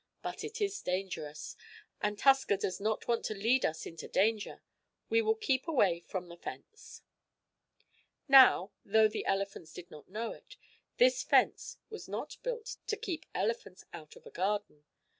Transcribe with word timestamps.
But 0.23 0.43
it 0.43 0.59
is 0.59 0.81
dangerous, 0.81 1.55
and 2.01 2.17
Tusker 2.17 2.57
does 2.57 2.79
not 2.81 3.07
want 3.07 3.23
to 3.25 3.35
lead 3.35 3.63
us 3.63 3.85
into 3.85 4.07
danger. 4.07 4.63
We 5.09 5.21
will 5.21 5.35
keep 5.35 5.67
away 5.67 5.99
from 5.99 6.27
the 6.27 6.37
fence." 6.37 7.03
Now, 8.27 8.71
though 8.83 9.07
the 9.07 9.27
elephants 9.27 9.71
did 9.71 9.91
not 9.91 10.09
know 10.09 10.31
it, 10.31 10.57
this 10.97 11.21
fence 11.21 11.77
was 11.91 12.07
not 12.09 12.37
built 12.41 12.77
to 12.87 12.97
keep 12.97 13.27
elephants 13.35 13.85
out 13.93 14.15
of 14.15 14.25
a 14.25 14.31
garden. 14.31 14.85